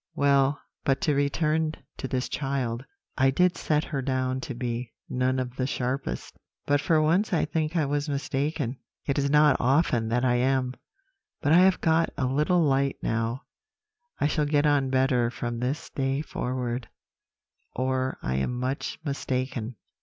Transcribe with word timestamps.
Well, 0.15 0.59
but 0.83 0.99
to 1.01 1.13
return 1.13 1.75
to 1.97 2.07
this 2.07 2.27
child. 2.27 2.85
I 3.19 3.29
did 3.29 3.55
set 3.55 3.83
her 3.83 4.01
down 4.01 4.41
to 4.41 4.55
be 4.55 4.95
none 5.07 5.37
of 5.37 5.57
the 5.57 5.67
sharpest; 5.67 6.37
but 6.65 6.81
for 6.81 6.99
once 6.99 7.31
I 7.33 7.45
think 7.45 7.75
I 7.77 7.85
was 7.85 8.09
mistaken. 8.09 8.77
It 9.05 9.19
is 9.19 9.29
not 9.29 9.57
often 9.59 10.07
that 10.09 10.25
I 10.25 10.37
am; 10.37 10.73
but 11.39 11.51
I 11.51 11.59
have 11.59 11.81
got 11.81 12.09
a 12.17 12.25
little 12.25 12.63
light 12.63 12.97
now; 13.03 13.43
I 14.19 14.25
shall 14.25 14.45
get 14.45 14.65
on 14.65 14.89
better 14.89 15.29
from 15.29 15.59
this 15.59 15.87
day 15.91 16.23
forward, 16.23 16.89
or 17.75 18.17
I 18.23 18.37
am 18.37 18.59
much 18.59 18.97
mistaken.' 19.05 19.75